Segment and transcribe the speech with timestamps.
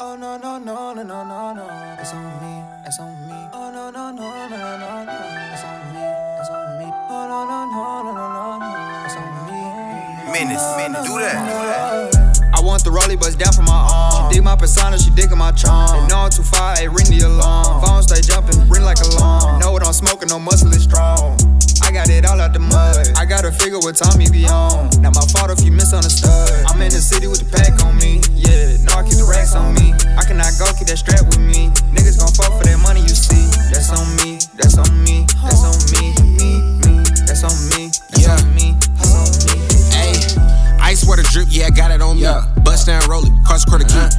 [0.00, 1.96] Oh no no no no no no no.
[1.98, 2.62] It's on me.
[2.86, 3.34] It's on me.
[3.52, 5.16] Oh no no no no no no no.
[5.50, 6.06] It's on me.
[6.38, 6.86] It's on me.
[7.10, 9.04] Oh no no no no no no no.
[9.04, 9.58] It's on me.
[10.30, 12.54] Menace, menace, do that.
[12.54, 14.30] I want the rollie bust down for my arm.
[14.30, 15.90] She dig my persona, she digging my charm.
[15.90, 17.82] They know I'm too far, hey, ring the alarm.
[17.82, 19.58] Phone stay jumping, ring like a alarm.
[19.58, 21.34] Know what I'm smoking, no muscle is strong.
[21.82, 23.16] I got it all out the mud.
[23.16, 24.90] I gotta figure what time you be on.
[25.00, 26.50] Not my fault if you misunderstood.
[26.68, 28.20] I'm in the city with the pack on me.
[28.36, 29.67] Yeah, no, I keep the racks on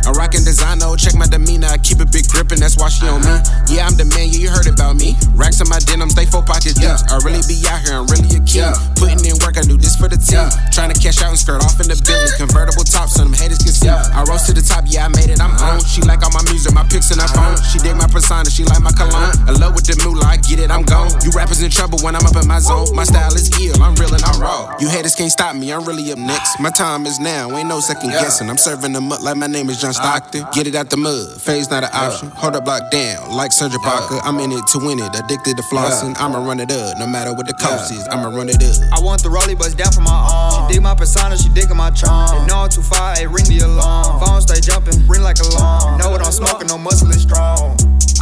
[0.09, 3.05] I'm rocking designer, oh, check my demeanor, I keep a big grippin', that's why she
[3.05, 3.29] on me.
[3.69, 5.13] Yeah, I'm the man, yeah, you heard about me.
[5.37, 6.89] Racks on my denims, they four pockets deep.
[6.89, 8.73] I really be out here, I'm really a king.
[8.97, 10.49] Putting in work, I do this for the team.
[10.73, 12.33] Trying to cash out and skirt off in the building.
[12.41, 13.85] Convertible top, so them haters can see.
[13.85, 15.77] I rose to the top, yeah, I made it, I'm uh-huh.
[15.77, 15.85] on.
[15.85, 17.53] She like all my music, my pics and her phone.
[17.53, 17.69] Uh-huh.
[17.69, 19.13] She dig my persona, she like my cologne.
[19.13, 19.53] Uh-huh.
[19.53, 21.13] I love with the moolah, I get it, I'm gone.
[21.21, 22.89] You rappers in trouble when I'm up in my zone.
[22.97, 24.75] My style is ill, I'm real and I'm raw.
[24.79, 26.59] You haters can't stop me, I'm really up next.
[26.59, 28.21] My time is now, ain't no second Yeah.
[28.21, 28.49] guessing.
[28.49, 30.45] I'm serving them up like my name is John uh, Stockton.
[30.53, 32.29] Get it out the mud, phase not an option.
[32.31, 34.19] Hold up, block down, like Sandra Parker.
[34.23, 36.15] I'm in it to win it, addicted to flossing.
[36.19, 38.07] I'ma run it up, no matter what the cost is.
[38.07, 38.97] I'ma run it up.
[38.97, 40.67] I want the rollie bust down for my arm.
[40.69, 42.39] She dig my persona, she digging my charm.
[42.39, 44.19] They know I'm too far, hey, ring the alarm.
[44.23, 45.99] Phone stay jumping, ring like a alarm.
[45.99, 47.75] Know what I'm smoking, no muscle is strong.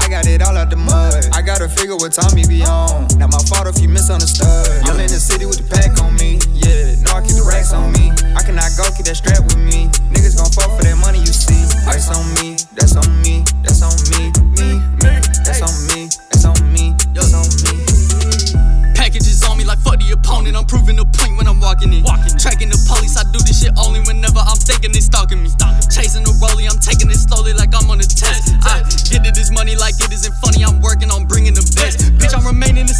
[0.08, 1.36] I got it all out the mud.
[1.36, 3.12] I gotta figure what time you be on.
[3.20, 4.48] Not my fault if you misunderstood.
[4.88, 6.40] I'm in the city with the pack on me.
[6.56, 8.16] Yeah, no, I keep the racks on me.
[8.32, 9.92] I cannot go, keep that strap with me.
[10.16, 11.60] Niggas gon' fuck for that money you see.
[11.92, 15.12] Ice on me, that's on me, that's on me, me, me.
[15.44, 17.76] That's on me, that's on me, that's on me.
[18.96, 20.56] Packages on me like fuck the opponent.
[20.56, 22.08] I'm proving the point when I'm walking in.
[22.08, 25.52] Walking, tracking the police, I do this shit only whenever I'm thinking they stalking me.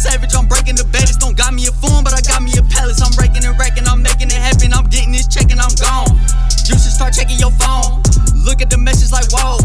[0.08, 0.34] Savage.
[0.34, 1.20] I'm breaking the baddest.
[1.20, 3.04] Don't got me a form, but I got me a palace.
[3.04, 3.84] I'm raking and racking.
[3.84, 4.72] I'm making it happen.
[4.72, 6.16] I'm getting this check and I'm gone.
[6.64, 8.00] You should start checking your phone.
[8.48, 9.60] Look at the message like whoa.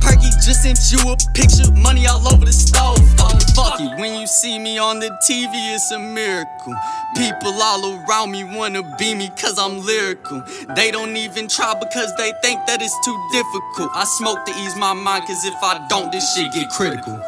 [0.00, 3.00] Perky just sent you a picture, money all over the stove.
[3.20, 3.92] Oh, fuck it.
[4.00, 6.74] When you see me on the TV, it's a miracle.
[7.16, 10.42] People all around me wanna be me cause I'm lyrical.
[10.76, 13.90] They don't even try because they think that it's too difficult.
[13.94, 17.20] I smoke to ease my mind cause if I don't, this shit get critical.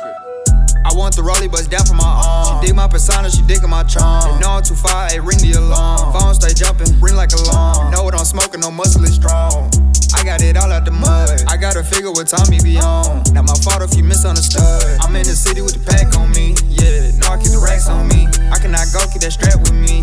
[0.85, 2.61] I want the rollie bust down for my arm.
[2.61, 4.25] She dig my persona, she digging my charm.
[4.25, 6.13] They know I'm too far, hey, ring the alarm.
[6.13, 7.91] Phone stay jumping, ring like a alarm.
[7.93, 9.71] Know what I'm smoking, no muscle is strong.
[10.15, 11.45] I got it all out the mud.
[11.49, 13.23] I gotta figure what time you be on.
[13.37, 14.99] Not my fault if you misunderstood.
[15.01, 16.55] I'm in the city with the pack on me.
[16.71, 18.27] Yeah, no, I keep the racks on me.
[18.51, 19.94] I cannot go, keep that strap with me.